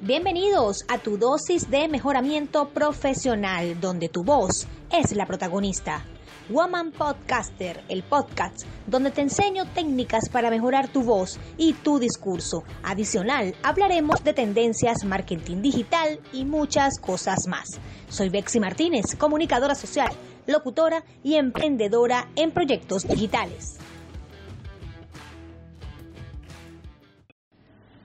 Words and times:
Bienvenidos 0.00 0.84
a 0.86 0.98
tu 0.98 1.18
dosis 1.18 1.72
de 1.72 1.88
mejoramiento 1.88 2.68
profesional, 2.68 3.80
donde 3.80 4.08
tu 4.08 4.22
voz 4.22 4.68
es 4.92 5.10
la 5.16 5.26
protagonista. 5.26 6.04
Woman 6.48 6.92
Podcaster, 6.92 7.82
el 7.88 8.04
podcast 8.04 8.62
donde 8.86 9.10
te 9.10 9.22
enseño 9.22 9.64
técnicas 9.74 10.28
para 10.28 10.50
mejorar 10.50 10.86
tu 10.86 11.02
voz 11.02 11.40
y 11.56 11.72
tu 11.72 11.98
discurso. 11.98 12.62
Adicional, 12.84 13.56
hablaremos 13.64 14.22
de 14.22 14.34
tendencias, 14.34 15.04
marketing 15.04 15.62
digital 15.62 16.20
y 16.32 16.44
muchas 16.44 17.00
cosas 17.00 17.48
más. 17.48 17.80
Soy 18.08 18.28
Bexy 18.28 18.60
Martínez, 18.60 19.16
comunicadora 19.16 19.74
social, 19.74 20.12
locutora 20.46 21.02
y 21.24 21.34
emprendedora 21.34 22.28
en 22.36 22.52
proyectos 22.52 23.02
digitales. 23.02 23.78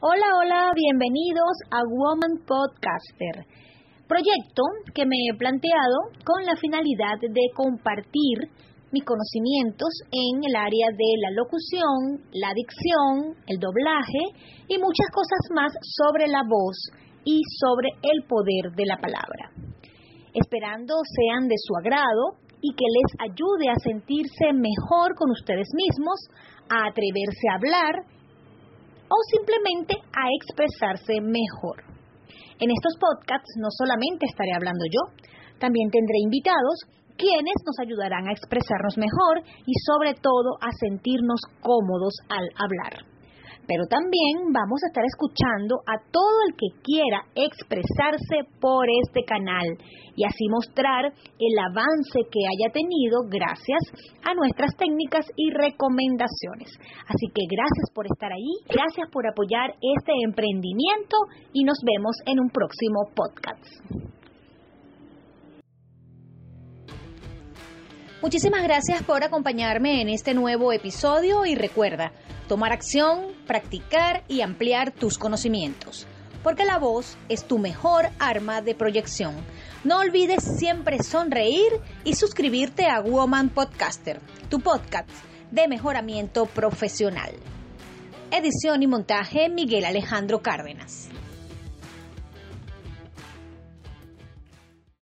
Hola, 0.06 0.36
hola, 0.36 0.72
bienvenidos 0.76 1.56
a 1.72 1.80
Woman 1.88 2.44
Podcaster, 2.44 3.48
proyecto 4.06 4.64
que 4.94 5.06
me 5.06 5.16
he 5.16 5.38
planteado 5.38 6.12
con 6.28 6.44
la 6.44 6.58
finalidad 6.60 7.16
de 7.24 7.48
compartir 7.56 8.52
mis 8.92 9.06
conocimientos 9.06 9.88
en 10.12 10.44
el 10.44 10.58
área 10.60 10.92
de 10.92 11.12
la 11.24 11.32
locución, 11.32 12.20
la 12.36 12.52
dicción, 12.52 13.40
el 13.48 13.64
doblaje 13.64 14.68
y 14.68 14.76
muchas 14.76 15.08
cosas 15.16 15.40
más 15.56 15.72
sobre 15.96 16.28
la 16.28 16.44
voz 16.44 16.76
y 17.24 17.40
sobre 17.64 17.88
el 18.04 18.28
poder 18.28 18.76
de 18.76 18.84
la 18.84 19.00
palabra. 19.00 19.56
Esperando 20.36 21.00
sean 21.16 21.48
de 21.48 21.56
su 21.56 21.80
agrado 21.80 22.44
y 22.60 22.76
que 22.76 22.92
les 22.92 23.32
ayude 23.32 23.72
a 23.72 23.80
sentirse 23.80 24.52
mejor 24.52 25.16
con 25.16 25.32
ustedes 25.32 25.72
mismos, 25.72 26.20
a 26.68 26.92
atreverse 26.92 27.48
a 27.48 27.56
hablar 27.56 28.23
o 29.14 29.18
simplemente 29.30 29.94
a 30.10 30.26
expresarse 30.34 31.22
mejor. 31.22 31.86
En 32.58 32.70
estos 32.74 32.98
podcasts 32.98 33.54
no 33.62 33.70
solamente 33.70 34.26
estaré 34.26 34.54
hablando 34.58 34.86
yo, 34.90 35.14
también 35.60 35.94
tendré 35.94 36.18
invitados 36.26 36.90
quienes 37.16 37.58
nos 37.66 37.78
ayudarán 37.78 38.28
a 38.28 38.34
expresarnos 38.34 38.98
mejor 38.98 39.46
y 39.46 39.74
sobre 39.86 40.16
todo 40.18 40.58
a 40.62 40.74
sentirnos 40.82 41.42
cómodos 41.62 42.18
al 42.30 42.50
hablar 42.58 43.13
pero 43.68 43.86
también 43.90 44.52
vamos 44.52 44.84
a 44.84 44.88
estar 44.88 45.06
escuchando 45.06 45.80
a 45.88 46.00
todo 46.12 46.38
el 46.48 46.56
que 46.56 46.70
quiera 46.84 47.26
expresarse 47.36 48.50
por 48.60 48.86
este 48.90 49.24
canal 49.24 49.66
y 50.16 50.26
así 50.26 50.48
mostrar 50.50 51.06
el 51.06 51.56
avance 51.60 52.20
que 52.30 52.44
haya 52.46 52.72
tenido 52.72 53.26
gracias 53.30 53.82
a 54.24 54.34
nuestras 54.36 54.76
técnicas 54.78 55.26
y 55.36 55.52
recomendaciones. 55.52 56.70
Así 57.08 57.28
que 57.34 57.44
gracias 57.50 57.90
por 57.94 58.06
estar 58.06 58.32
ahí, 58.32 58.54
gracias 58.70 59.10
por 59.12 59.26
apoyar 59.28 59.72
este 59.82 60.14
emprendimiento 60.24 61.18
y 61.54 61.64
nos 61.64 61.80
vemos 61.84 62.16
en 62.26 62.40
un 62.40 62.50
próximo 62.50 63.10
podcast. 63.16 64.23
Muchísimas 68.24 68.64
gracias 68.64 69.04
por 69.04 69.22
acompañarme 69.22 70.00
en 70.00 70.08
este 70.08 70.34
nuevo 70.34 70.72
episodio 70.72 71.46
y 71.46 71.56
recuerda, 71.56 72.14
tomar 72.48 72.72
acción, 72.72 73.34
practicar 73.46 74.24
y 74.30 74.40
ampliar 74.40 74.94
tus 74.94 75.18
conocimientos, 75.18 76.08
porque 76.42 76.64
la 76.64 76.80
voz 76.80 77.18
es 77.28 77.44
tu 77.44 77.60
mejor 77.60 78.12
arma 78.20 78.62
de 78.62 78.76
proyección. 78.76 79.36
No 79.84 80.00
olvides 80.00 80.42
siempre 80.58 81.04
sonreír 81.04 81.74
y 82.06 82.16
suscribirte 82.16 82.88
a 82.88 83.02
Woman 83.02 83.50
Podcaster, 83.50 84.22
tu 84.50 84.62
podcast 84.62 85.10
de 85.52 85.68
mejoramiento 85.68 86.46
profesional. 86.46 87.34
Edición 88.32 88.84
y 88.84 88.88
montaje 88.88 89.50
Miguel 89.50 89.84
Alejandro 89.84 90.42
Cárdenas. 90.42 91.10